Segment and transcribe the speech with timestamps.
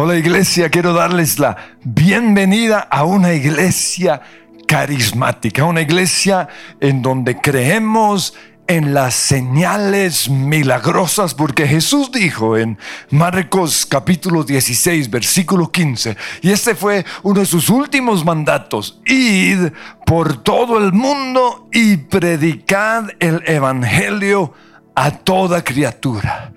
[0.00, 4.20] Hola iglesia, quiero darles la bienvenida a una iglesia
[4.68, 6.46] carismática, una iglesia
[6.78, 8.34] en donde creemos
[8.68, 12.78] en las señales milagrosas, porque Jesús dijo en
[13.10, 19.72] Marcos capítulo 16, versículo 15, y este fue uno de sus últimos mandatos, id
[20.06, 24.52] por todo el mundo y predicad el Evangelio
[24.94, 26.52] a toda criatura.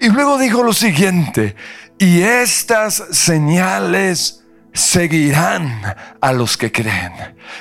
[0.00, 1.54] Y luego dijo lo siguiente,
[1.98, 7.12] y estas señales seguirán a los que creen.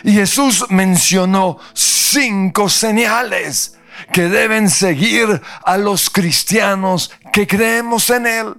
[0.03, 3.77] Y Jesús mencionó cinco señales
[4.11, 8.53] que deben seguir a los cristianos que creemos en Él.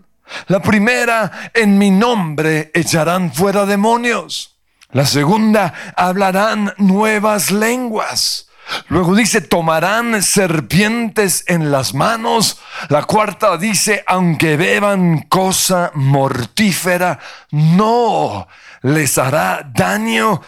[0.47, 4.57] La primera, en mi nombre echarán fuera demonios.
[4.93, 8.49] La segunda, hablarán nuevas lenguas.
[8.89, 12.61] Luego dice, tomarán serpientes en las manos.
[12.89, 17.19] La cuarta dice, aunque beban cosa mortífera,
[17.51, 18.47] no
[18.83, 20.41] les hará daño.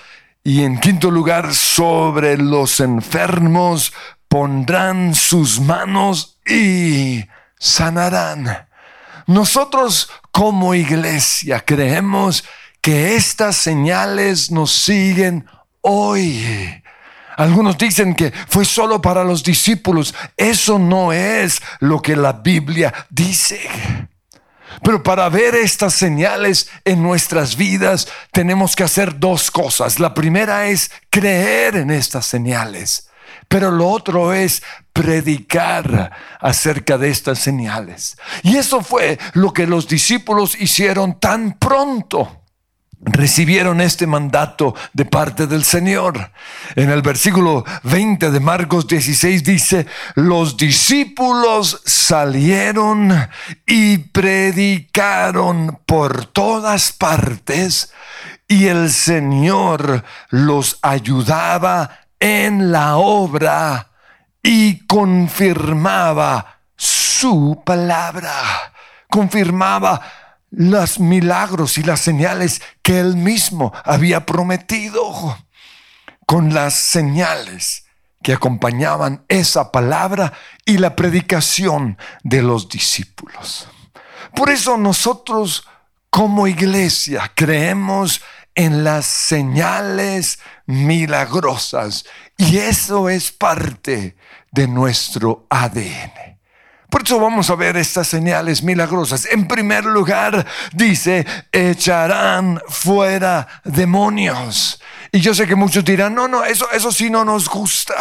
[0.44, 3.92] Y en quinto lugar, sobre los enfermos
[4.28, 7.24] pondrán sus manos y
[7.58, 8.68] sanarán.
[9.26, 12.44] Nosotros como iglesia creemos
[12.80, 15.46] que estas señales nos siguen
[15.80, 16.82] hoy
[17.36, 20.14] algunos dicen que fue solo para los discípulos.
[20.36, 23.60] Eso no es lo que la Biblia dice.
[24.82, 30.00] Pero para ver estas señales en nuestras vidas tenemos que hacer dos cosas.
[30.00, 33.10] La primera es creer en estas señales.
[33.48, 38.16] Pero lo otro es predicar acerca de estas señales.
[38.42, 42.45] Y eso fue lo que los discípulos hicieron tan pronto
[43.06, 46.32] recibieron este mandato de parte del Señor.
[46.74, 53.28] En el versículo 20 de Marcos 16 dice, los discípulos salieron
[53.66, 57.92] y predicaron por todas partes
[58.48, 63.90] y el Señor los ayudaba en la obra
[64.42, 68.32] y confirmaba su palabra,
[69.08, 70.00] confirmaba
[70.50, 75.38] los milagros y las señales que él mismo había prometido
[76.26, 77.84] con las señales
[78.22, 80.32] que acompañaban esa palabra
[80.64, 83.68] y la predicación de los discípulos.
[84.34, 85.66] Por eso nosotros
[86.10, 88.20] como iglesia creemos
[88.54, 92.04] en las señales milagrosas
[92.36, 94.16] y eso es parte
[94.50, 96.35] de nuestro ADN.
[96.90, 99.26] Por eso vamos a ver estas señales milagrosas.
[99.26, 104.80] En primer lugar, dice, echarán fuera demonios.
[105.12, 107.94] Y yo sé que muchos dirán, no, no, eso, eso sí no nos gusta.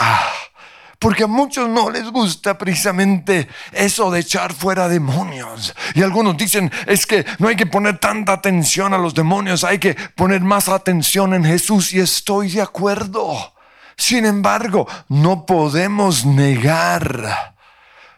[1.00, 5.76] Porque a muchos no les gusta precisamente eso de echar fuera demonios.
[5.94, 9.78] Y algunos dicen, es que no hay que poner tanta atención a los demonios, hay
[9.78, 11.94] que poner más atención en Jesús.
[11.94, 13.54] Y estoy de acuerdo.
[13.98, 17.55] Sin embargo, no podemos negar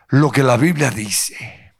[0.09, 1.73] lo que la Biblia dice.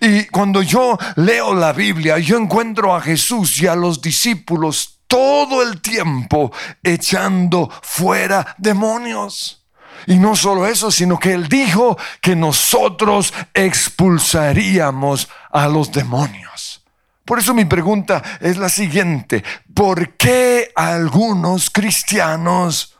[0.00, 5.62] Y cuando yo leo la Biblia, yo encuentro a Jesús y a los discípulos todo
[5.62, 9.64] el tiempo echando fuera demonios.
[10.06, 16.84] Y no solo eso, sino que Él dijo que nosotros expulsaríamos a los demonios.
[17.24, 19.42] Por eso mi pregunta es la siguiente,
[19.74, 22.96] ¿por qué algunos cristianos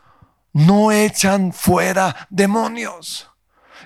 [0.52, 3.30] no echan fuera demonios?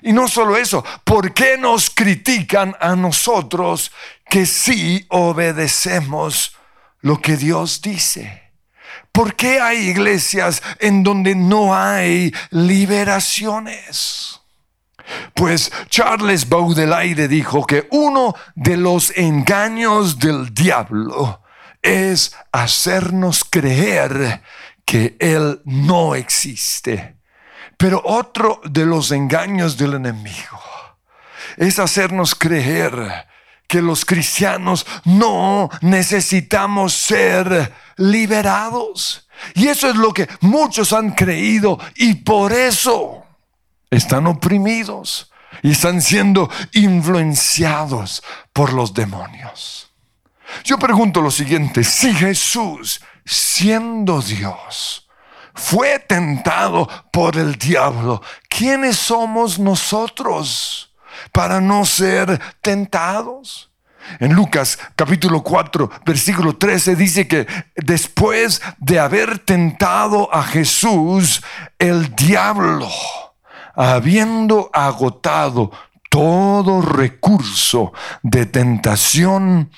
[0.03, 3.93] Y no solo eso, ¿por qué nos critican a nosotros
[4.29, 6.57] que sí obedecemos
[7.01, 8.53] lo que Dios dice?
[9.13, 14.41] ¿Por qué hay iglesias en donde no hay liberaciones?
[15.35, 21.43] Pues Charles Baudelaire dijo que uno de los engaños del diablo
[21.83, 24.43] es hacernos creer
[24.85, 27.20] que Él no existe
[27.81, 30.61] pero otro de los engaños del enemigo
[31.57, 33.27] es hacernos creer
[33.67, 39.27] que los cristianos no necesitamos ser liberados.
[39.55, 43.25] Y eso es lo que muchos han creído y por eso
[43.91, 48.23] están oprimidos y están siendo influenciados
[48.53, 49.91] por los demonios.
[50.65, 55.09] Yo pregunto lo siguiente, si Jesús, siendo Dios,
[55.61, 58.23] fue tentado por el diablo.
[58.49, 60.95] ¿Quiénes somos nosotros
[61.33, 63.71] para no ser tentados?
[64.19, 67.47] En Lucas capítulo 4, versículo 13 dice que
[67.77, 71.43] después de haber tentado a Jesús,
[71.79, 72.89] el diablo,
[73.77, 75.71] habiendo agotado
[76.09, 77.93] todo recurso
[78.23, 79.71] de tentación,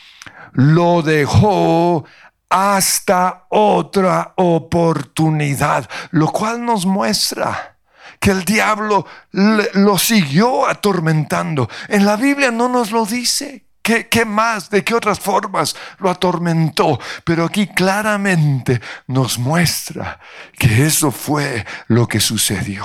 [0.52, 2.04] lo dejó
[2.52, 7.78] hasta otra oportunidad, lo cual nos muestra
[8.20, 11.70] que el diablo lo siguió atormentando.
[11.88, 13.64] En la Biblia no nos lo dice.
[13.80, 14.68] ¿Qué, ¿Qué, más?
[14.68, 17.00] ¿De qué otras formas lo atormentó?
[17.24, 20.20] Pero aquí claramente nos muestra
[20.56, 22.84] que eso fue lo que sucedió.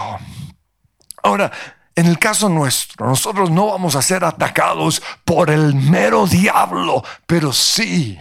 [1.22, 1.52] Ahora,
[1.94, 7.52] en el caso nuestro, nosotros no vamos a ser atacados por el mero diablo, pero
[7.52, 8.18] sí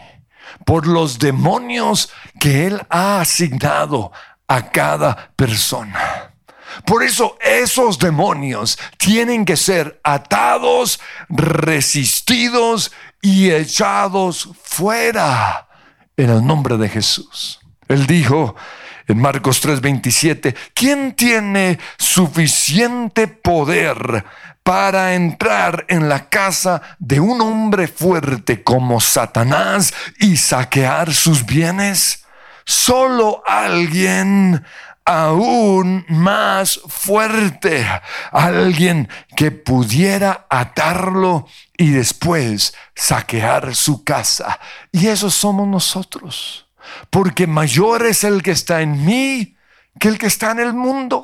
[0.66, 2.10] por los demonios
[2.40, 4.12] que Él ha asignado
[4.48, 6.32] a cada persona.
[6.84, 12.92] Por eso esos demonios tienen que ser atados, resistidos
[13.22, 15.68] y echados fuera
[16.16, 17.60] en el nombre de Jesús.
[17.86, 18.56] Él dijo,
[19.06, 24.24] en Marcos 3:27, ¿quién tiene suficiente poder
[24.66, 32.24] para entrar en la casa de un hombre fuerte como Satanás y saquear sus bienes?
[32.64, 34.64] Solo alguien
[35.04, 37.86] aún más fuerte,
[38.32, 41.46] alguien que pudiera atarlo
[41.76, 44.58] y después saquear su casa.
[44.90, 46.66] Y eso somos nosotros
[47.10, 49.56] porque mayor es el que está en mí
[50.00, 51.22] que el que está en el mundo.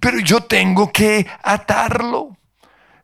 [0.00, 2.36] Pero yo tengo que atarlo.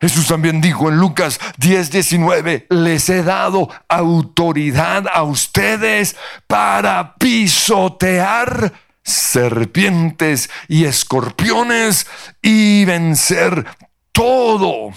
[0.01, 6.15] Jesús también dijo en Lucas 10, 19, les he dado autoridad a ustedes
[6.47, 12.07] para pisotear serpientes y escorpiones
[12.41, 13.65] y vencer
[14.11, 14.89] todo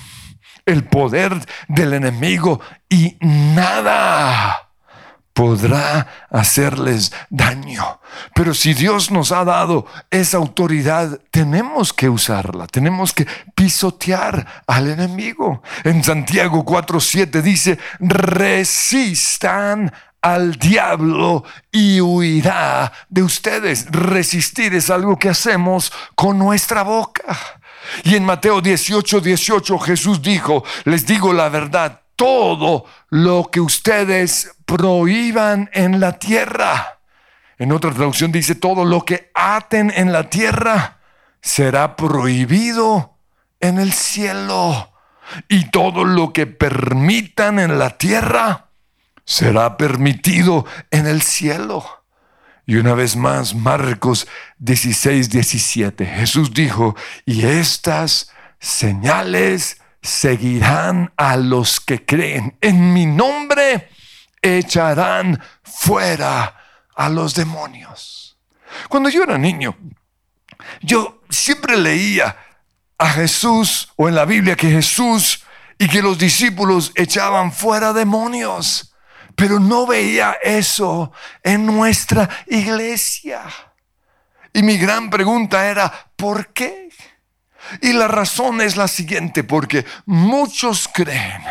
[0.64, 1.34] el poder
[1.68, 4.63] del enemigo y nada
[5.34, 8.00] podrá hacerles daño.
[8.34, 14.88] Pero si Dios nos ha dado esa autoridad, tenemos que usarla, tenemos que pisotear al
[14.88, 15.62] enemigo.
[15.82, 19.92] En Santiago 4:7 dice, resistan
[20.22, 23.86] al diablo y huirá de ustedes.
[23.90, 27.36] Resistir es algo que hacemos con nuestra boca.
[28.04, 34.52] Y en Mateo 18, 18 Jesús dijo, les digo la verdad, todo lo que ustedes
[34.66, 37.00] prohíban en la tierra.
[37.58, 40.98] En otra traducción dice, todo lo que aten en la tierra
[41.40, 43.18] será prohibido
[43.60, 44.92] en el cielo.
[45.48, 48.68] Y todo lo que permitan en la tierra
[49.24, 51.84] será permitido en el cielo.
[52.66, 54.26] Y una vez más, Marcos
[54.58, 56.96] 16, 17, Jesús dijo,
[57.26, 62.56] y estas señales seguirán a los que creen.
[62.60, 63.88] En mi nombre
[64.42, 66.56] echarán fuera
[66.94, 68.38] a los demonios.
[68.90, 69.76] Cuando yo era niño,
[70.82, 72.36] yo siempre leía
[72.98, 75.42] a Jesús o en la Biblia que Jesús
[75.78, 78.94] y que los discípulos echaban fuera demonios,
[79.34, 81.12] pero no veía eso
[81.42, 83.42] en nuestra iglesia.
[84.52, 86.83] Y mi gran pregunta era, ¿por qué?
[87.80, 91.42] Y la razón es la siguiente, porque muchos creen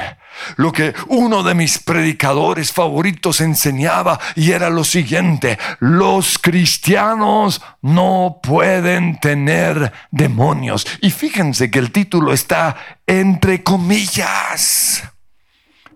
[0.58, 8.40] lo que uno de mis predicadores favoritos enseñaba y era lo siguiente, los cristianos no
[8.42, 10.86] pueden tener demonios.
[11.02, 12.76] Y fíjense que el título está
[13.06, 15.04] entre comillas.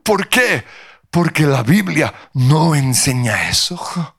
[0.03, 0.63] ¿Por qué?
[1.09, 4.15] Porque la Biblia no enseña eso.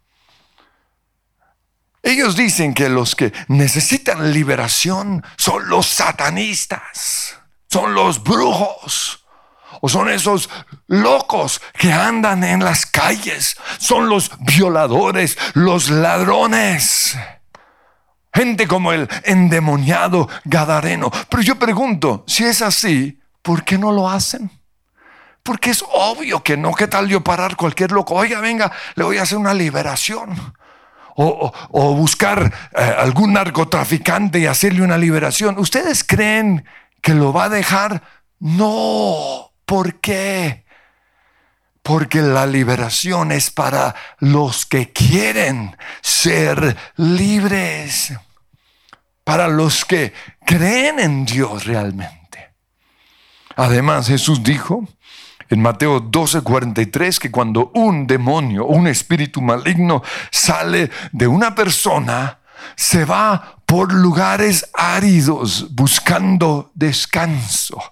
[2.03, 7.37] Ellos dicen que los que necesitan liberación son los satanistas,
[7.69, 9.25] son los brujos,
[9.81, 10.49] o son esos
[10.87, 17.17] locos que andan en las calles, son los violadores, los ladrones.
[18.33, 21.11] Gente como el endemoniado Gadareno.
[21.29, 24.51] Pero yo pregunto, si es así, ¿por qué no lo hacen?
[25.43, 26.75] Porque es obvio que no.
[26.75, 28.15] ¿Qué tal yo parar cualquier loco?
[28.15, 30.55] Oiga, venga, le voy a hacer una liberación
[31.21, 35.59] o, buscar eh, algún narcotraficante y hacerle una liberación.
[35.59, 36.65] ¿Ustedes creen
[37.03, 38.03] que lo va a dejar?
[38.39, 39.53] No.
[39.65, 40.65] ¿Por qué?
[41.83, 48.13] Porque la liberación es para los que quieren ser libres,
[49.25, 50.13] para los que
[50.47, 52.55] creen en Dios realmente.
[53.57, 54.87] Además, Jesús dijo,
[55.51, 62.39] en Mateo 12:43 que cuando un demonio un espíritu maligno sale de una persona,
[62.77, 67.83] se va por lugares áridos buscando descanso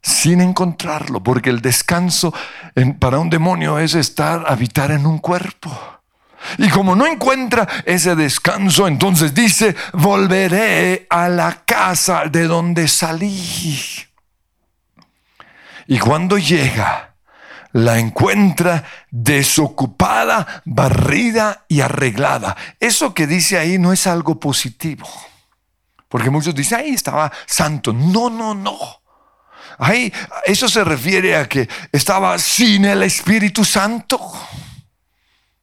[0.00, 2.32] sin encontrarlo, porque el descanso
[2.98, 5.70] para un demonio es estar, habitar en un cuerpo.
[6.56, 14.07] Y como no encuentra ese descanso, entonces dice, volveré a la casa de donde salí.
[15.90, 17.14] Y cuando llega,
[17.72, 22.54] la encuentra desocupada, barrida y arreglada.
[22.78, 25.08] Eso que dice ahí no es algo positivo.
[26.10, 27.94] Porque muchos dicen, ahí estaba santo.
[27.94, 28.78] No, no, no.
[29.78, 30.12] Ahí,
[30.44, 34.20] eso se refiere a que estaba sin el Espíritu Santo.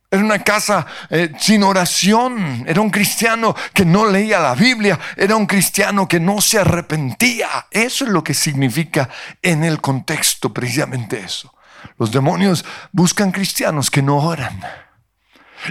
[0.10, 2.64] Era una casa eh, sin oración.
[2.68, 5.00] Era un cristiano que no leía la Biblia.
[5.18, 7.68] Era un cristiano que no se arrepentía.
[7.72, 9.10] Eso es lo que significa
[9.42, 11.54] en el contexto precisamente eso.
[11.98, 14.60] Los demonios buscan cristianos que no oran.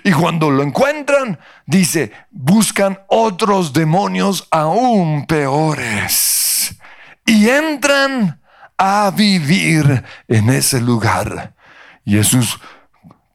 [0.03, 6.77] Y cuando lo encuentran, dice, buscan otros demonios aún peores.
[7.25, 8.41] Y entran
[8.77, 11.55] a vivir en ese lugar.
[12.05, 12.59] Jesús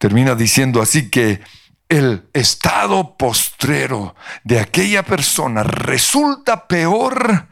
[0.00, 1.42] termina diciendo así que
[1.90, 7.48] el estado postrero de aquella persona resulta peor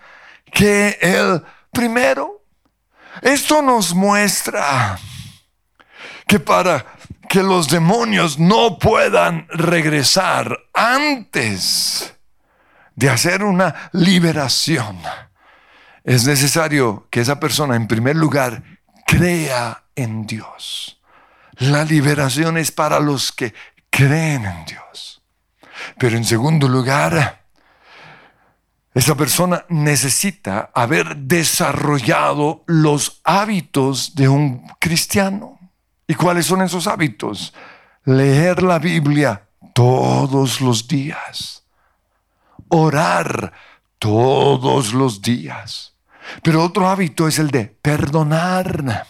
[0.50, 2.42] que el primero.
[3.20, 4.98] Esto nos muestra
[6.26, 6.86] que para
[7.28, 12.14] que los demonios no puedan regresar antes
[12.94, 14.98] de hacer una liberación,
[16.02, 18.62] es necesario que esa persona en primer lugar
[19.06, 20.97] crea en Dios.
[21.58, 23.52] La liberación es para los que
[23.90, 25.22] creen en Dios.
[25.98, 27.44] Pero en segundo lugar,
[28.94, 35.58] esa persona necesita haber desarrollado los hábitos de un cristiano.
[36.06, 37.52] ¿Y cuáles son esos hábitos?
[38.04, 39.42] Leer la Biblia
[39.74, 41.64] todos los días.
[42.68, 43.52] Orar
[43.98, 45.94] todos los días.
[46.42, 49.06] Pero otro hábito es el de perdonar.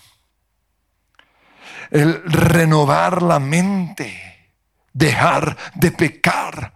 [1.90, 4.50] El renovar la mente.
[4.92, 6.74] Dejar de pecar.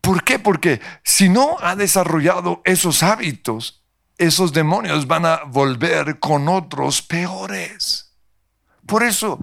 [0.00, 0.38] ¿Por qué?
[0.38, 3.84] Porque si no ha desarrollado esos hábitos,
[4.18, 8.14] esos demonios van a volver con otros peores.
[8.86, 9.38] Por eso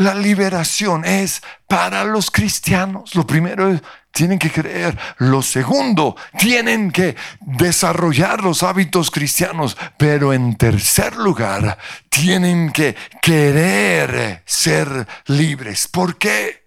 [0.00, 3.14] la liberación es para los cristianos.
[3.14, 4.98] Lo primero es, tienen que creer.
[5.18, 9.76] Lo segundo, tienen que desarrollar los hábitos cristianos.
[9.98, 11.76] Pero en tercer lugar,
[12.08, 15.86] tienen que querer ser libres.
[15.86, 16.66] ¿Por qué?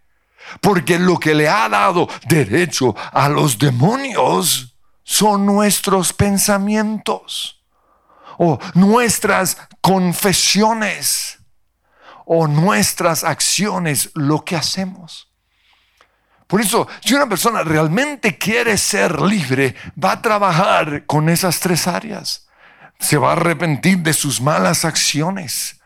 [0.62, 7.64] Porque lo que le ha dado derecho a los demonios son nuestros pensamientos
[8.38, 11.40] o nuestras confesiones
[12.26, 15.34] o nuestras acciones lo que hacemos.
[16.48, 21.88] Por eso, si una persona realmente quiere ser libre, va a trabajar con esas tres
[21.88, 22.48] áreas.
[23.00, 25.80] Se va a arrepentir de sus malas acciones.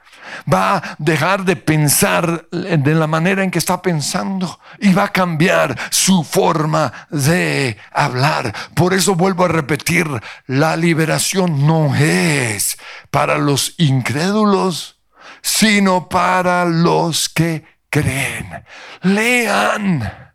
[0.51, 5.13] Va a dejar de pensar de la manera en que está pensando y va a
[5.13, 8.53] cambiar su forma de hablar.
[8.73, 10.05] Por eso vuelvo a repetir,
[10.47, 12.77] la liberación no es
[13.09, 14.96] para los incrédulos
[15.41, 18.63] sino para los que creen.
[19.01, 20.33] Lean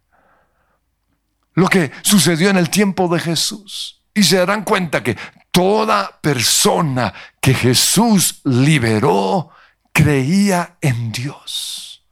[1.55, 5.17] lo que sucedió en el tiempo de Jesús y se darán cuenta que
[5.51, 9.51] toda persona que Jesús liberó
[9.93, 12.05] creía en Dios.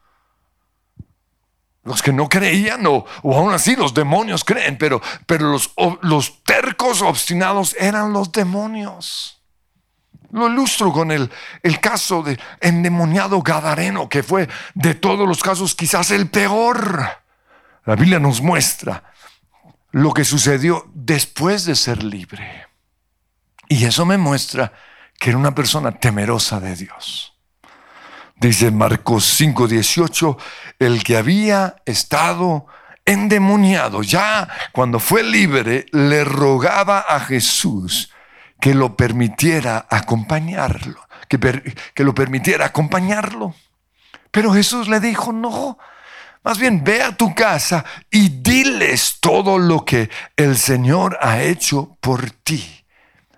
[1.82, 7.00] Los que no creían, o, aún así los demonios creen, pero, pero los, los tercos
[7.00, 9.39] obstinados eran los demonios.
[10.32, 11.30] Lo ilustro con el,
[11.80, 17.04] caso del endemoniado Gadareno, que fue de todos los casos quizás el peor.
[17.84, 19.02] La Biblia nos muestra
[19.90, 22.66] lo que sucedió después de ser libre.
[23.68, 24.72] Y eso me muestra
[25.18, 27.34] que era una persona temerosa de Dios.
[28.36, 30.38] Dice Marcos 5:18,
[30.78, 32.66] el que había estado
[33.04, 38.10] endemoniado, ya cuando fue libre, le rogaba a Jesús
[38.60, 41.38] que lo permitiera acompañarlo, que,
[41.94, 43.54] que lo permitiera acompañarlo.
[44.30, 45.78] Pero Jesús le dijo, no,
[46.42, 51.96] más bien ve a tu casa y diles todo lo que el Señor ha hecho
[52.00, 52.84] por ti.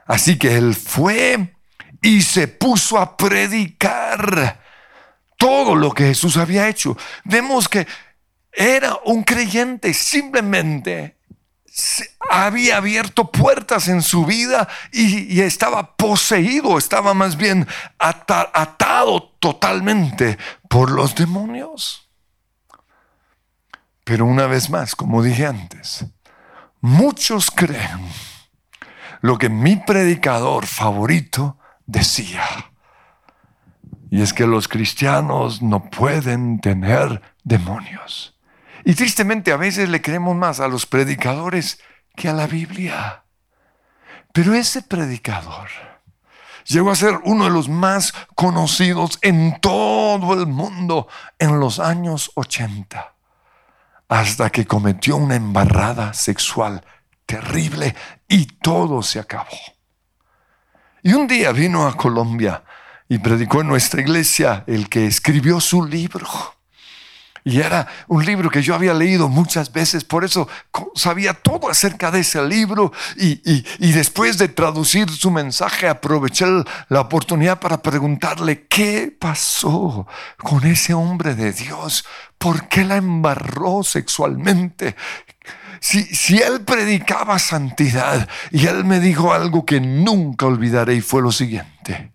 [0.07, 1.55] Así que él fue
[2.03, 4.61] y se puso a predicar
[5.39, 6.97] todo lo que Jesús había hecho.
[7.25, 7.87] Vemos que
[8.53, 11.17] era un creyente, simplemente
[12.31, 17.67] había abierto puertas en su vida y, estaba poseído, estaba más bien
[17.99, 20.39] atado totalmente
[20.69, 22.09] por los demonios.
[24.05, 26.07] Pero una vez más, como dije antes,
[26.81, 28.09] muchos creen
[29.21, 32.45] lo que mi predicador favorito decía.
[34.11, 38.37] Y es que los cristianos no pueden tener demonios.
[38.85, 41.81] Y tristemente a veces le creemos más a los predicadores
[42.17, 43.25] que a la Biblia.
[44.33, 45.69] Pero ese predicador
[46.67, 51.09] Llegó a ser uno de los más conocidos en todo el mundo
[51.39, 53.15] en los años 80,
[54.09, 56.85] hasta que cometió una embarrada sexual
[57.27, 57.95] terrible
[58.29, 59.59] y todo se acabó.
[61.03, 62.63] Y un día vino a Colombia
[63.09, 66.29] y predicó en nuestra iglesia el que escribió su libro.
[67.45, 70.49] Y era un libro que yo había leído muchas veces, por eso
[70.95, 72.93] sabía todo acerca de ese libro.
[73.17, 76.47] Y, después de traducir su mensaje, aproveché
[76.89, 80.07] la oportunidad para preguntarle qué pasó
[80.39, 82.05] con ese hombre de Dios,
[82.39, 84.95] por qué la embarró sexualmente.
[85.81, 91.23] Si, si él predicaba santidad y él me dijo algo que nunca olvidaré y fue
[91.23, 92.13] lo siguiente,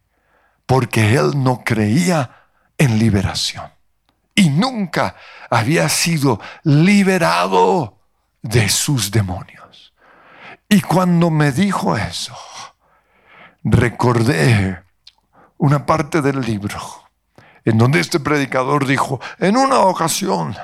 [0.66, 2.46] porque él no creía
[2.78, 3.77] en liberación
[4.38, 5.16] y nunca
[5.50, 7.98] había sido liberado
[8.44, 9.94] de sus demonios.
[10.70, 12.38] Y cuando me dijo eso,
[13.64, 14.84] recordé
[15.58, 16.80] una parte del libro
[17.66, 20.56] en donde este predicador dijo, en una ocasión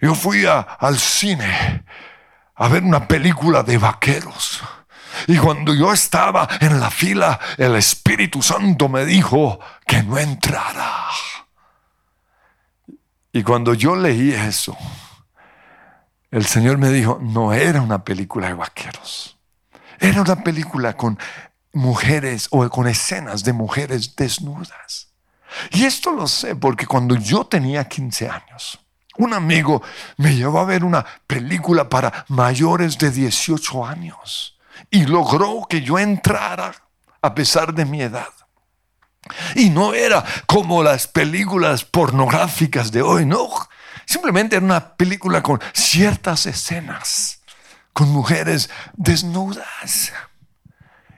[0.00, 1.84] yo fui al cine
[2.56, 4.60] a ver una película de vaqueros.
[5.28, 11.06] Y cuando yo estaba en la fila, el Espíritu Santo me dijo que no entrara.
[13.38, 14.76] Y cuando yo leí eso,
[16.32, 19.38] el Señor me dijo, no era una película de vaqueros,
[20.00, 21.16] era una película con
[21.72, 25.10] mujeres o con escenas de mujeres desnudas.
[25.70, 28.80] Y esto lo sé porque cuando yo tenía 15 años,
[29.18, 29.82] un amigo
[30.16, 34.58] me llevó a ver una película para mayores de 18 años
[34.90, 36.74] y logró que yo entrara
[37.22, 38.32] a pesar de mi edad.
[39.54, 43.48] Y no era como las películas pornográficas de hoy, no.
[44.06, 47.42] Simplemente era una película con ciertas escenas,
[47.92, 50.12] con mujeres desnudas.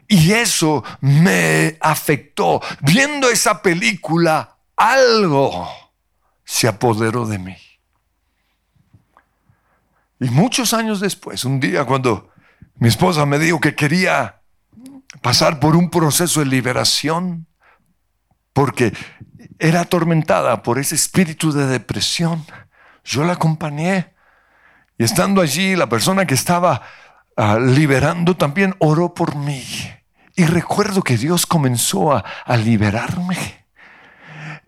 [0.09, 2.61] Y eso me afectó.
[2.80, 5.69] Viendo esa película, algo
[6.45, 7.57] se apoderó de mí.
[10.19, 12.30] Y muchos años después, un día cuando
[12.75, 14.41] mi esposa me dijo que quería
[15.23, 17.47] pasar por un proceso de liberación,
[18.52, 18.93] porque
[19.58, 22.45] era atormentada por ese espíritu de depresión.
[23.04, 24.15] Yo la acompañé
[24.99, 26.82] y estando allí, la persona que estaba
[27.36, 29.65] ah, liberando también oró por mí.
[30.36, 33.59] Y recuerdo que Dios comenzó a, a liberarme.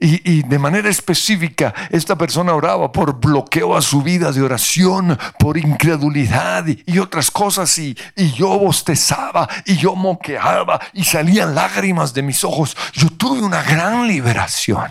[0.05, 5.57] Y, de manera específica, esta persona oraba por bloqueo a su vida de oración, por
[5.57, 7.79] incredulidad y, otras cosas.
[7.79, 12.77] Y, y, yo bostezaba y yo moqueaba y salían lágrimas de mis ojos.
[12.93, 14.91] Yo tuve una gran liberación.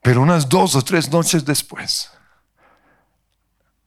[0.00, 2.12] Pero unas dos o tres noches después,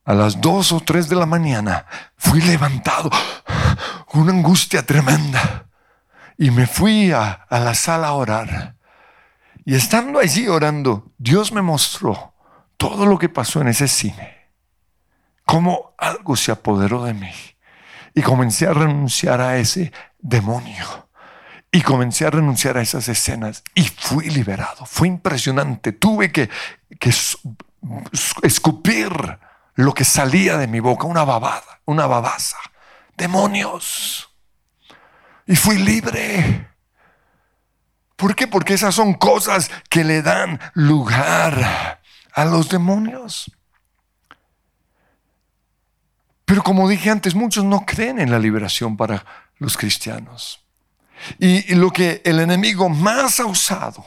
[0.04, 1.86] a las dos o tres de la mañana,
[2.18, 3.10] fui levantado,
[4.12, 5.68] una angustia tremenda.
[6.38, 8.76] Y me fui a, la sala a orar.
[9.66, 12.34] Y estando allí orando, Dios me mostró
[12.78, 14.50] todo lo que pasó en ese cine.
[15.46, 17.32] Cómo algo se apoderó de mí.
[18.14, 21.10] Y comencé a renunciar a ese demonio.
[21.72, 23.64] Y comencé a renunciar a esas escenas.
[23.74, 24.86] Y fui liberado.
[24.86, 25.92] Fue impresionante.
[25.92, 26.50] Tuve que,
[27.00, 27.14] que
[28.44, 29.40] escupir
[29.76, 31.08] lo que salía de mi boca.
[31.08, 32.58] Una babada, una babaza.
[33.18, 34.33] Demonios
[35.46, 36.68] y fui libre.
[38.16, 38.48] ¿Por qué?
[38.48, 42.02] Porque esas son cosas que le dan lugar
[42.34, 43.52] a los demonios.
[46.46, 49.26] Pero como dije antes, muchos no creen en la liberación para
[49.58, 50.64] los cristianos.
[51.40, 54.04] Y, lo que el enemigo más ha usado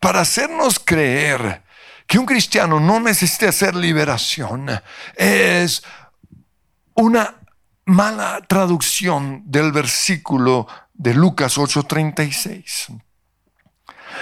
[0.00, 1.62] para hacernos creer
[2.06, 4.68] que un cristiano no necesita hacer liberación
[5.14, 5.82] es
[6.94, 7.41] una
[7.84, 12.88] mala traducción del versículo de Lucas 8:36.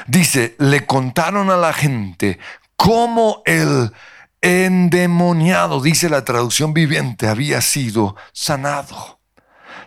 [0.06, 2.38] Dice, le contaron a la gente
[2.76, 3.92] cómo el
[4.40, 9.20] endemoniado, dice la traducción viviente, había sido sanado.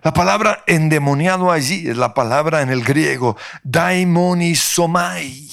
[0.04, 5.50] La palabra endemoniado allí es la palabra en el griego daimonizomai.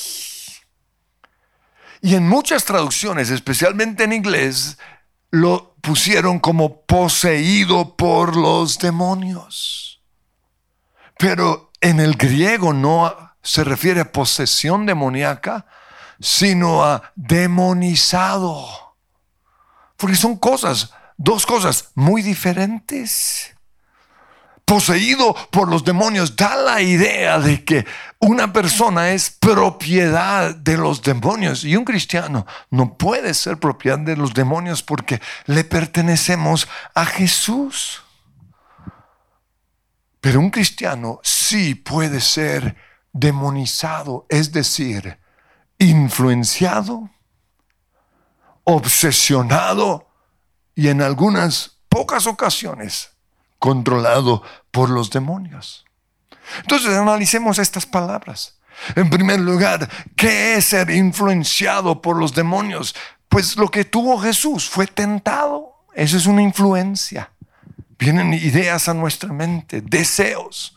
[2.03, 4.79] Y en muchas traducciones, especialmente en inglés,
[5.31, 10.03] lo pusieron como poseído por los demonios.
[11.19, 15.67] Pero en el griego no se refiere a posesión demoníaca,
[16.21, 18.67] sino a demonizado.
[19.97, 23.55] Porque son cosas, dos cosas muy diferentes
[24.71, 27.85] poseído por los demonios da la idea de que
[28.21, 34.17] una persona es propiedad de los demonios y un cristiano no puede ser propiedad de
[34.17, 38.05] los demonios porque le pertenecemos a Jesús.
[40.21, 42.77] Pero un cristiano sí puede ser
[43.13, 45.19] demonizado, es decir,
[45.81, 47.11] influenciado,
[48.63, 50.07] obsesionado
[50.77, 53.11] y en algunas pocas ocasiones
[53.61, 54.43] controlado
[54.73, 55.85] por los demonios.
[56.63, 58.59] Entonces analicemos estas palabras.
[58.97, 62.97] En primer lugar, ¿qué es ser influenciado por los demonios?
[63.29, 65.85] Pues lo que tuvo Jesús fue tentado.
[65.95, 67.31] Eso es una influencia.
[67.99, 70.77] Vienen ideas a nuestra mente, deseos,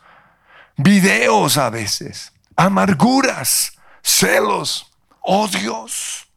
[0.76, 6.28] videos a veces, amarguras, celos, odios.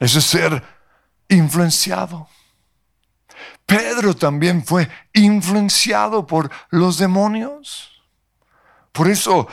[0.00, 0.64] Eso es ser
[1.28, 2.26] influenciado.
[3.70, 8.02] Pedro también fue influenciado por los demonios.
[8.90, 9.46] Por eso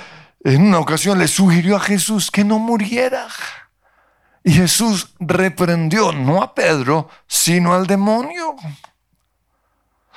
[0.44, 3.28] en una ocasión le sugirió a Jesús que no muriera.
[4.44, 8.56] Y Jesús reprendió no a Pedro, sino al demonio.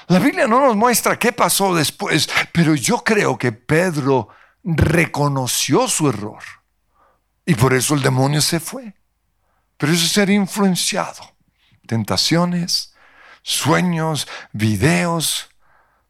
[0.07, 4.31] La Biblia no nos muestra qué pasó después, pero yo creo que Pedro
[4.65, 6.43] reconoció su error.
[7.45, 8.95] Y por eso el demonio se fue.
[9.77, 11.21] Pero eso es ser influenciado.
[11.87, 12.90] Tentaciones,
[13.43, 15.49] sueños, videos,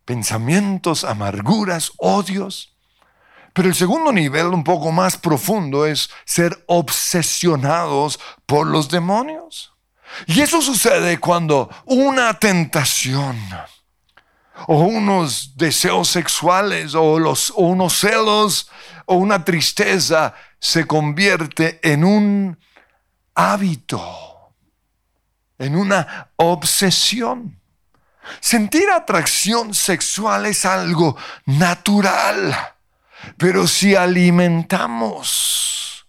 [0.05, 2.77] pensamientos, amarguras, odios.
[3.53, 9.73] Pero el segundo nivel, un poco más profundo, es ser obsesionados por los demonios.
[10.27, 13.39] Y eso sucede cuando una tentación
[14.67, 18.69] o unos deseos sexuales o, los, o unos celos
[19.07, 22.59] o una tristeza se convierte en un
[23.35, 24.30] hábito,
[25.61, 27.61] en una obsesión.
[28.41, 32.57] Sentir atracción sexual es algo natural,
[33.37, 36.07] pero si alimentamos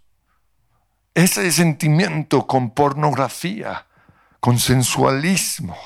[1.14, 3.86] ese sentimiento con pornografía,
[4.40, 5.78] con sensualismo,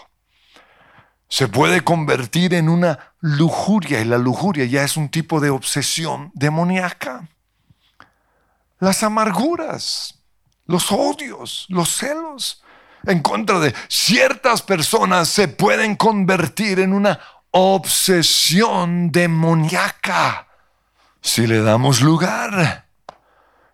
[1.28, 6.32] se puede convertir en una lujuria y la lujuria ya es un tipo de obsesión
[6.36, 7.28] demoníaca.
[8.80, 10.20] Las amarguras,
[10.68, 12.62] los odios, los celos
[13.06, 17.20] en contra de ciertas personas se pueden convertir en una
[17.52, 20.48] obsesión demoníaca
[21.22, 22.88] si le damos lugar.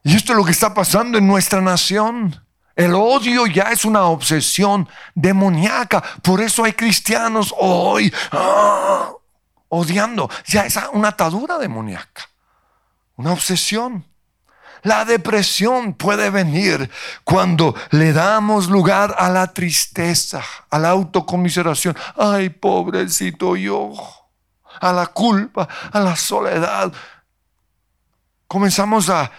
[0.03, 2.43] Y esto es lo que está pasando en nuestra nación.
[2.75, 6.01] El odio ya es una obsesión demoníaca.
[6.23, 9.11] Por eso hay cristianos hoy ah,
[9.69, 10.29] odiando.
[10.47, 12.29] Ya es una atadura demoníaca.
[13.17, 14.05] Una obsesión.
[14.83, 16.89] La depresión puede venir
[17.23, 21.95] cuando le damos lugar a la tristeza, a la autocomiseración.
[22.17, 23.93] Ay, pobrecito yo.
[24.79, 26.91] A la culpa, a la soledad.
[28.47, 29.31] Comenzamos a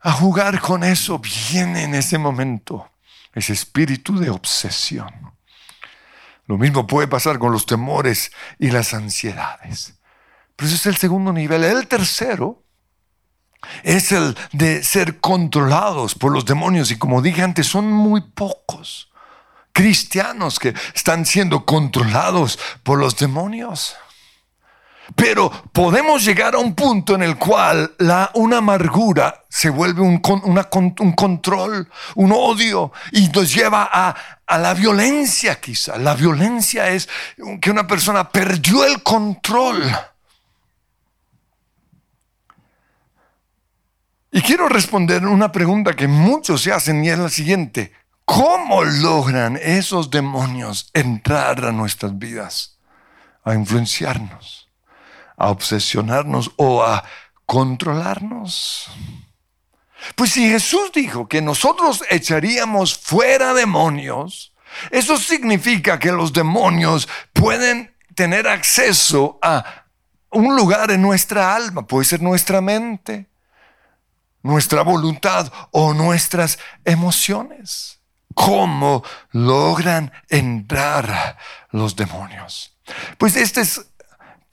[0.00, 2.90] a jugar con eso, viene en ese momento
[3.34, 5.10] ese espíritu de obsesión.
[6.46, 9.94] Lo mismo puede pasar con los temores y las ansiedades.
[10.56, 11.62] Pero ese es el segundo nivel.
[11.62, 12.64] El tercero
[13.82, 16.90] es el de ser controlados por los demonios.
[16.90, 19.08] Y como dije antes, son muy pocos
[19.72, 23.94] cristianos que están siendo controlados por los demonios.
[25.14, 30.18] Pero podemos llegar a un punto en el cual la, una amargura se vuelve un,
[30.18, 35.96] control, un odio y nos lleva a la violencia quizá.
[35.96, 37.08] La violencia es
[37.60, 39.82] que una persona perdió el control.
[44.30, 47.92] Y quiero responder una pregunta que muchos se hacen y es la siguiente.
[48.24, 52.78] ¿Cómo logran esos demonios entrar a nuestras vidas,
[53.42, 54.68] a influenciarnos?
[55.38, 57.04] a obsesionarnos o a
[57.46, 58.90] controlarnos.
[60.14, 64.52] Pues si Jesús dijo que nosotros echaríamos fuera demonios,
[64.90, 69.86] eso significa que los demonios pueden tener acceso a
[70.30, 73.28] un lugar en nuestra alma, puede ser nuestra mente,
[74.42, 78.00] nuestra voluntad o nuestras emociones.
[78.34, 81.36] ¿Cómo logran entrar
[81.70, 82.76] los demonios?
[83.18, 83.84] Pues este es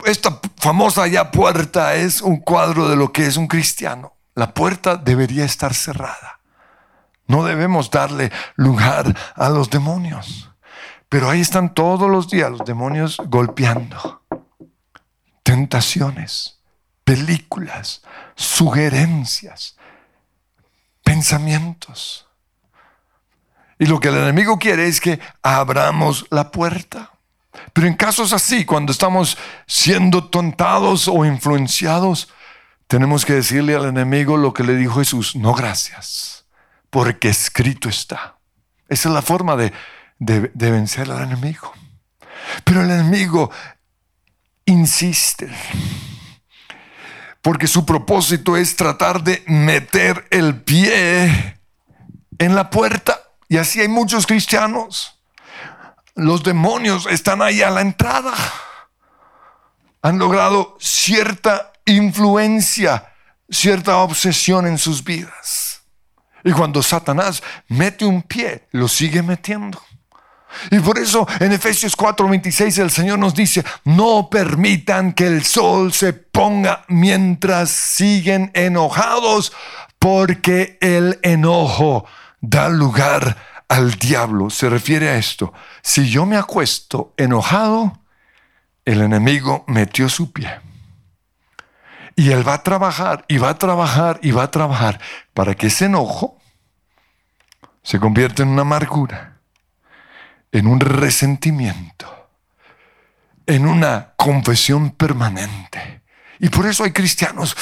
[0.06, 4.14] esta famosa ya puerta es un cuadro de lo que es un cristiano.
[4.36, 6.42] La puerta debería estar cerrada.
[7.28, 10.52] No debemos darle lugar a los demonios.
[11.10, 14.22] Pero ahí están todos los días los demonios golpeando.
[15.44, 16.55] Tentaciones,
[17.06, 18.02] películas,
[18.36, 19.78] sugerencias,
[21.04, 22.28] pensamientos.
[23.80, 27.12] Y lo que el enemigo quiere es que abramos la puerta.
[27.72, 29.38] Pero en casos así, cuando estamos
[29.68, 32.30] siendo tontados o influenciados,
[32.88, 36.46] tenemos que decirle al enemigo lo que le dijo Jesús, no gracias,
[36.90, 38.36] porque escrito está.
[38.90, 39.74] Esa es la forma de,
[40.20, 41.74] de, vencer al enemigo.
[42.64, 43.52] Pero el enemigo
[44.66, 45.50] insiste
[47.46, 51.60] porque su propósito es tratar de meter el pie
[52.40, 53.22] en la puerta.
[53.48, 55.22] Y así hay muchos cristianos.
[56.16, 58.34] Los demonios están ahí a la entrada.
[60.02, 63.14] Han logrado cierta influencia,
[63.48, 65.84] cierta obsesión en sus vidas.
[66.44, 69.80] Y cuando Satanás mete un pie, lo sigue metiendo.
[70.72, 75.94] Y por eso en Efesios 4:26 el Señor nos dice, no permitan que el sol
[75.94, 79.54] se ponga mientras siguen enojados,
[80.00, 82.06] porque el enojo
[82.42, 83.38] da lugar
[83.68, 84.50] al diablo.
[84.50, 85.54] Se refiere a esto.
[85.82, 88.00] Si yo me acuesto enojado,
[88.86, 90.60] el enemigo metió su pie.
[92.16, 95.00] Y él va a trabajar y va a trabajar y va a trabajar
[95.34, 96.38] para que ese enojo
[97.84, 99.35] se convierta en una amargura
[100.56, 102.30] en un resentimiento,
[103.46, 106.04] en una confesión permanente.
[106.40, 107.58] Y por eso hay cristianos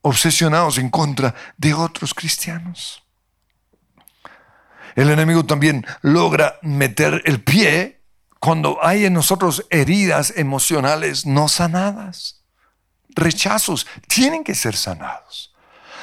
[0.00, 3.02] obsesionados en contra de otros cristianos.
[4.94, 8.04] El enemigo también logra meter el pie
[8.38, 12.44] cuando hay en nosotros heridas emocionales no sanadas.
[13.08, 15.51] Rechazos tienen que ser sanados.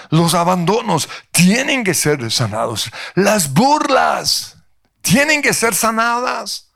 [0.10, 2.90] Los abandonos tienen que ser sanados.
[3.16, 4.58] Las burlas
[5.02, 6.72] tienen que ser sanadas.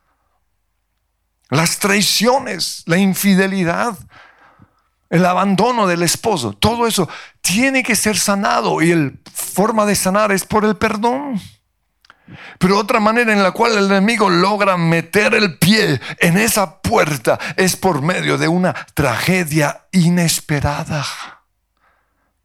[1.50, 3.98] Las traiciones, la infidelidad,
[5.10, 7.08] el abandono del esposo, todo eso
[7.42, 11.40] tiene que ser sanado y la forma de sanar es por el perdón.
[12.58, 17.38] Pero otra manera en la cual el enemigo logra meter el pie en esa puerta
[17.58, 21.06] es por medio de una tragedia inesperada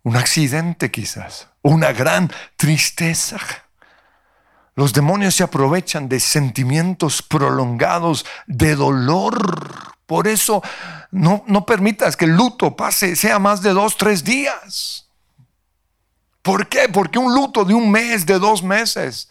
[0.03, 3.39] un accidente quizás, una gran tristeza.
[4.75, 9.95] Los demonios se aprovechan de sentimientos prolongados de dolor.
[10.07, 10.63] Por eso
[11.11, 15.09] no, no permitas que el luto pase, sea más de dos, tres días.
[16.43, 16.89] ¿Por qué?
[16.89, 19.29] Porque un luto de un mes, de dos meses,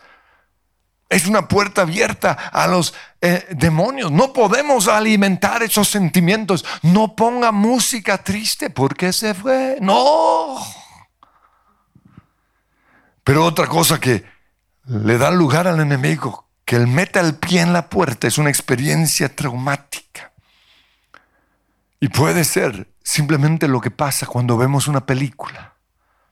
[1.09, 4.11] es una puerta abierta a los eh, demonios.
[4.11, 6.65] No podemos alimentar esos sentimientos.
[6.81, 9.77] No ponga música triste porque se fue.
[9.81, 10.57] No.
[13.23, 14.25] Pero otra cosa que
[14.85, 18.49] le da lugar al enemigo, que él meta el pie en la puerta, es una
[18.49, 20.31] experiencia traumática.
[21.99, 25.75] Y puede ser simplemente lo que pasa cuando vemos una película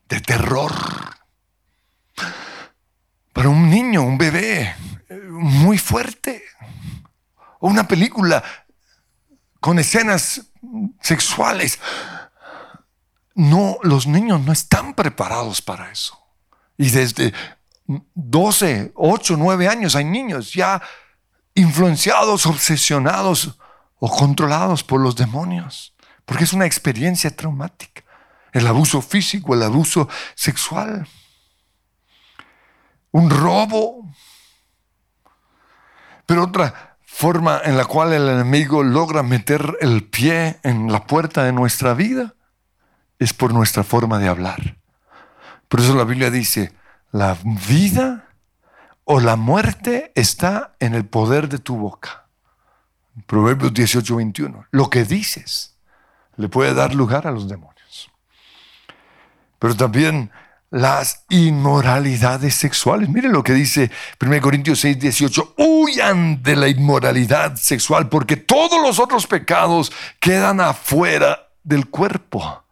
[0.08, 0.72] de terror
[3.36, 4.74] para un niño, un bebé,
[5.30, 6.42] muy fuerte.
[7.60, 8.42] O una película
[9.60, 10.54] con escenas
[11.02, 11.78] sexuales.
[13.34, 16.18] No, los niños no están preparados para eso.
[16.78, 17.34] Y desde
[18.14, 20.82] 12, 8, 9 años hay niños ya
[21.56, 23.60] influenciados, obsesionados
[24.00, 25.94] o controlados por los demonios.
[26.24, 28.02] Porque es una experiencia traumática.
[28.54, 31.06] El abuso físico, el abuso sexual
[33.16, 34.12] un robo.
[36.26, 41.46] Pero otra forma en la cual el enemigo logra meter el pie en la puerta
[41.46, 42.34] de nuestra vida
[43.18, 44.76] es por nuestra forma de hablar.
[45.70, 46.74] Por eso la Biblia dice,
[47.14, 47.38] la
[47.70, 48.28] vida
[49.06, 52.28] o la muerte está en el poder de tu boca.
[53.28, 54.66] Proverbios 18, 21.
[54.72, 55.78] Lo que dices
[56.36, 58.12] le puede dar lugar a los demonios.
[59.58, 60.32] Pero también
[60.70, 63.10] las inmoralidades sexuales.
[63.10, 65.56] Mire lo que dice 1 Corintios 6, 18.
[65.58, 72.64] Huyan de la inmoralidad sexual porque todos los otros pecados quedan afuera del cuerpo.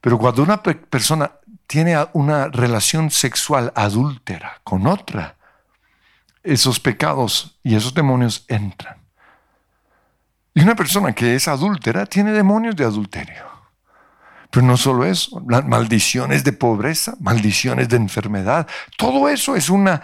[0.00, 1.32] Pero cuando una persona
[1.66, 5.36] tiene una relación sexual adúltera con otra,
[6.42, 8.96] esos pecados y esos demonios entran.
[10.54, 13.51] Y una persona que es adúltera tiene demonios de adulterio.
[14.52, 18.66] Pero no solo eso, las maldiciones de pobreza, maldiciones de enfermedad,
[18.98, 20.02] todo eso es una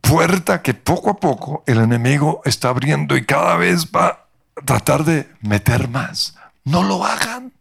[0.00, 5.04] puerta que poco a poco el enemigo está abriendo y cada vez va a tratar
[5.04, 6.36] de meter más.
[6.62, 7.52] No lo hagan.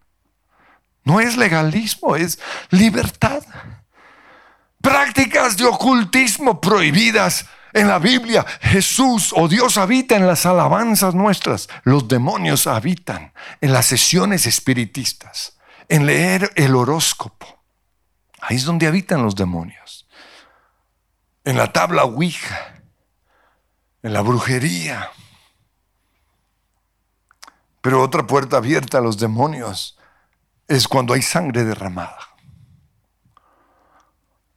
[1.04, 2.38] No es legalismo, es
[2.70, 3.42] libertad.
[4.84, 8.46] Prácticas de ocultismo prohibidas en la Biblia.
[8.62, 11.70] Jesús o Dios habita en las alabanzas nuestras.
[11.86, 15.55] Los demonios habitan en las sesiones espiritistas
[15.90, 17.64] en leer el horóscopo.
[18.42, 20.08] Ahí es donde habitan los demonios.
[21.44, 22.82] En la tabla Ouija,
[24.04, 25.10] en la brujería.
[27.82, 29.98] Pero otra puerta abierta a los demonios
[30.68, 32.18] es cuando hay sangre derramada.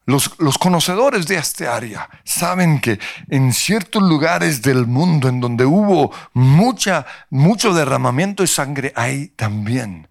[0.08, 6.10] Los, conocedores de este área saben que en ciertos lugares del mundo en donde hubo
[6.32, 10.08] mucha, mucho derramamiento de sangre, hay también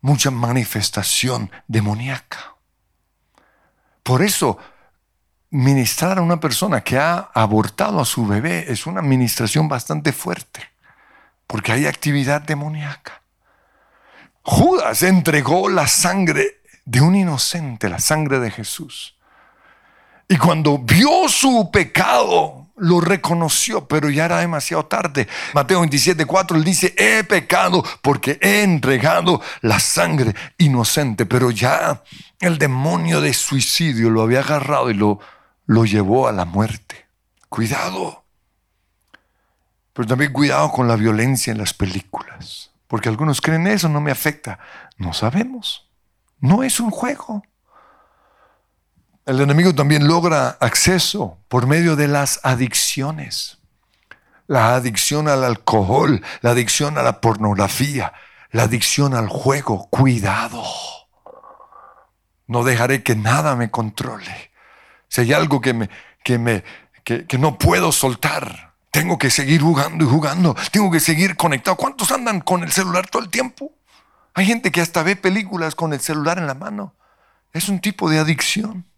[0.00, 2.56] mucha manifestación demoníaca.
[4.02, 4.58] Por eso,
[5.50, 10.62] ministrar a una persona que ha abortado a su bebé es una administración bastante fuerte,
[11.46, 13.22] porque hay actividad demoníaca.
[14.42, 19.16] Judas entregó la sangre de un inocente, la sangre de Jesús
[20.30, 25.28] y cuando vio su pecado, lo reconoció, pero ya era demasiado tarde.
[25.54, 32.02] Mateo 27, 4, él dice, he pecado porque he entregado la sangre inocente, pero ya
[32.40, 35.20] el demonio de suicidio lo había agarrado y lo,
[35.66, 37.06] lo llevó a la muerte.
[37.48, 38.24] Cuidado.
[39.92, 44.10] Pero también cuidado con la violencia en las películas, porque algunos creen eso no me
[44.10, 44.58] afecta.
[44.96, 45.90] No sabemos.
[46.38, 47.42] No es un juego.
[49.30, 53.58] El enemigo también logra acceso por medio de las adicciones.
[54.48, 58.12] La adicción al alcohol, la adicción a la pornografía,
[58.50, 59.86] la adicción al juego.
[59.88, 60.64] Cuidado.
[62.48, 64.50] No dejaré que nada me controle.
[65.06, 65.90] Si hay algo que, me,
[66.24, 66.64] que, me,
[67.04, 70.56] que, no puedo soltar, tengo que seguir jugando y jugando.
[70.72, 71.76] Tengo que seguir conectado.
[71.76, 73.70] ¿Cuántos andan con el celular todo el tiempo?
[74.34, 76.96] Hay gente que hasta ve películas con el celular en la mano.
[77.52, 78.89] Es un tipo de adicción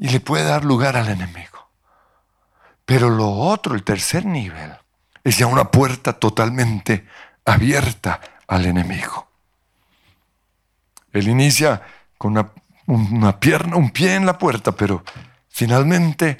[0.00, 1.68] y le puede dar lugar al enemigo.
[2.86, 4.72] Pero lo otro, el tercer nivel,
[5.22, 7.06] es ya una puerta totalmente
[7.44, 9.28] abierta al enemigo.
[11.12, 11.82] Él inicia
[12.16, 12.50] con una,
[12.86, 15.04] una, pierna, un pie en la puerta, pero
[15.50, 16.38] finalmente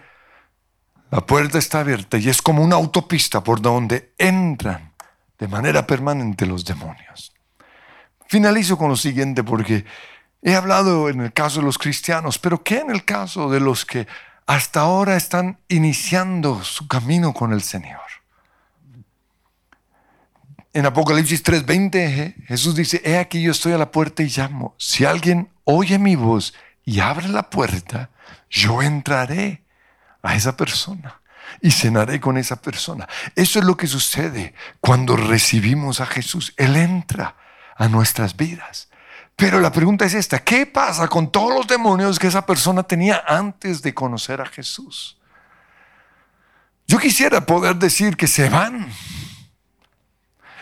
[1.11, 4.94] la puerta está abierta y es como una autopista por donde entran
[5.38, 7.35] de manera permanente los demonios.
[8.27, 9.85] Finalizo con lo siguiente porque
[10.42, 13.85] He hablado en el caso de los cristianos, pero ¿qué en el caso de los
[13.85, 14.07] que
[14.46, 18.00] hasta ahora están iniciando su camino con el Señor?
[20.72, 24.74] En Apocalipsis 3:20 Jesús dice, he aquí yo estoy a la puerta y llamo.
[24.79, 28.11] Si alguien oye mi voz y abre la puerta,
[28.48, 29.64] yo entraré
[30.22, 31.20] a esa persona
[31.61, 33.09] y cenaré con esa persona.
[33.35, 36.55] Eso es lo que sucede cuando recibimos a Jesús.
[36.57, 37.37] Él entra
[37.76, 38.89] a nuestras vidas.
[39.40, 43.24] Pero la pregunta es esta, ¿qué pasa con todos los demonios que esa persona tenía
[43.26, 45.16] antes de conocer a Jesús?
[46.87, 48.87] Yo quisiera poder decir que se van.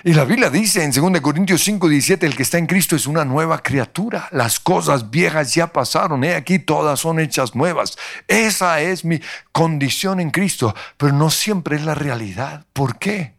[0.05, 3.09] Y la Biblia dice en 2 Corintios 5, 17, el que está en Cristo es
[3.09, 4.29] una nueva criatura.
[4.31, 7.99] Las cosas viejas ya pasaron, he aquí todas son hechas nuevas.
[8.29, 12.65] Esa es mi condición en Cristo, pero no siempre es la realidad.
[12.73, 13.35] ¿Por qué?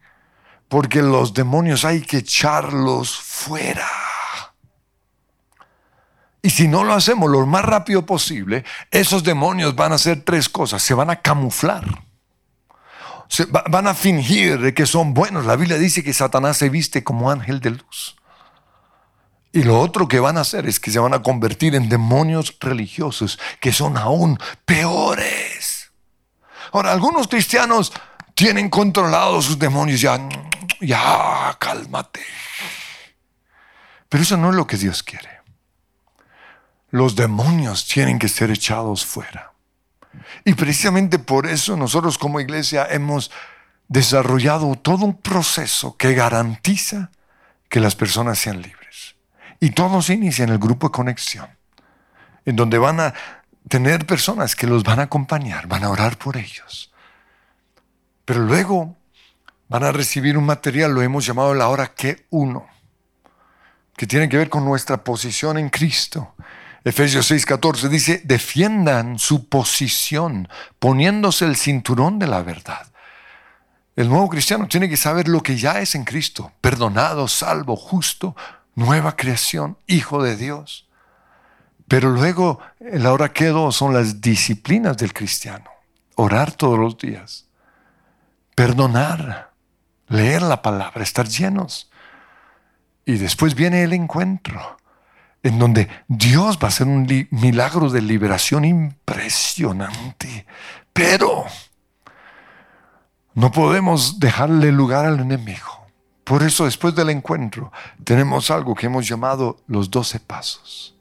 [0.68, 3.88] Porque los demonios hay que echarlos fuera.
[6.42, 10.48] Y si no lo hacemos lo más rápido posible, esos demonios van a hacer tres
[10.48, 10.82] cosas.
[10.82, 12.04] Se van a camuflar.
[13.28, 15.46] Se, van a fingir que son buenos.
[15.46, 18.16] La Biblia dice que Satanás se viste como ángel de luz.
[19.52, 22.56] Y lo otro que van a hacer es que se van a convertir en demonios
[22.60, 25.92] religiosos que son aún peores.
[26.72, 27.92] Ahora, algunos cristianos
[28.34, 30.00] tienen controlados sus demonios.
[30.00, 30.20] Ya,
[30.80, 32.22] ya, cálmate.
[34.08, 35.39] Pero eso no es lo que Dios quiere
[36.92, 39.54] los demonios tienen que ser echados fuera.
[40.46, 43.32] Y precisamente por eso nosotros como iglesia hemos
[43.88, 47.12] desarrollado todo un proceso que garantiza
[47.70, 49.16] que las personas sean libres.
[49.60, 51.50] Y todo se inicia en el grupo de conexión,
[52.46, 53.14] en donde van a
[53.68, 56.92] tener personas que los van a acompañar, van a orar por ellos.
[58.26, 58.96] Pero luego
[59.68, 62.68] van a recibir un material, lo hemos llamado la hora que uno,
[63.96, 66.36] que tiene que ver con nuestra posición en Cristo
[66.84, 70.48] Efesios 6:14 dice, defiendan su posición
[70.80, 72.88] poniéndose el cinturón de la verdad.
[73.96, 78.36] El nuevo cristiano tiene que saber lo que ya es en Cristo, perdonado, salvo, justo,
[78.76, 80.88] nueva creación, hijo de Dios.
[81.90, 85.70] Pero luego, la hora que dos son las disciplinas del cristiano.
[86.16, 87.48] Orar todos los días,
[88.56, 89.52] perdonar,
[90.08, 91.90] leer la palabra, estar llenos.
[93.06, 94.79] Y después viene el encuentro
[95.44, 100.46] en donde Dios va a hacer un milagro de liberación impresionante.
[100.94, 101.46] Pero
[103.34, 105.86] no podemos dejarle lugar al enemigo.
[106.24, 107.72] Por eso después del encuentro
[108.04, 110.96] tenemos algo que hemos llamado los doce pasos.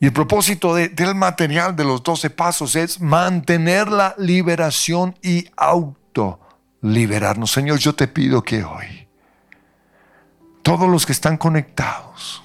[0.00, 6.40] Y el propósito del material de los doce pasos es mantener la liberación y auto
[6.82, 7.50] liberarnos.
[7.50, 9.08] Señor, yo te pido que hoy
[10.62, 12.43] todos los que están conectados,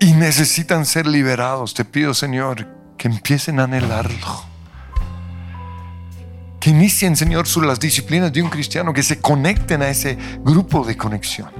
[0.00, 4.50] y necesitan ser liberados, te pido Señor que empiecen a anhelarlo.
[6.58, 10.96] Que inicien, Señor, las disciplinas de un cristiano, que se conecten a ese grupo de
[10.96, 11.50] conexión.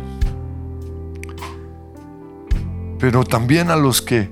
[2.98, 4.30] Pero también a los que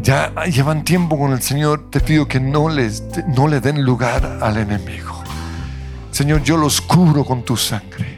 [0.00, 4.38] ya llevan tiempo con el Señor, te pido que no, les, no le den lugar
[4.40, 5.22] al enemigo.
[6.10, 8.11] Señor, yo los cubro con tu sangre.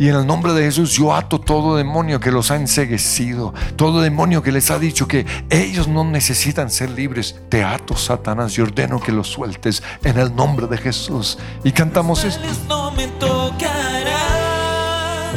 [0.00, 4.00] Y en el nombre de Jesús yo ato todo demonio que los ha enseguecido, todo
[4.00, 7.38] demonio que les ha dicho que ellos no necesitan ser libres.
[7.50, 11.36] Te ato, Satanás, y ordeno que los sueltes en el nombre de Jesús.
[11.64, 12.42] Y cantamos esto.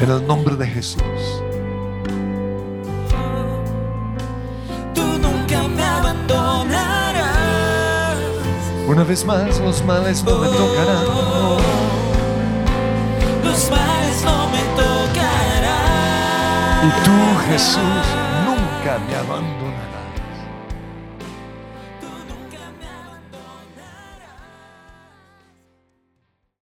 [0.02, 1.02] En el nombre de Jesús.
[4.96, 7.28] Tú nunca me abandonarás.
[8.88, 11.04] Una vez más los males no me tocarán.
[13.44, 13.83] Los males
[16.84, 17.18] Y tú,
[17.48, 18.06] Jesús,
[18.46, 19.63] nunca me abandonas.